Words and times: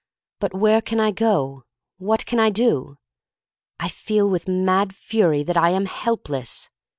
But 0.39 0.55
where 0.55 0.81
can 0.81 0.99
I 0.99 1.11
go, 1.11 1.61
what 1.99 2.25
can 2.25 2.39
I 2.39 2.49
do? 2.49 2.97
I 3.79 3.87
feel 3.87 4.27
with 4.27 4.47
mad 4.47 4.95
fury 4.95 5.43
that 5.43 5.57
I 5.57 5.69
am 5.69 5.85
helpless. 5.85 6.71